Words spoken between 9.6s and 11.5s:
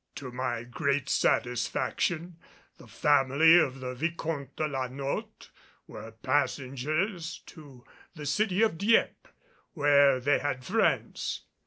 where they had friends.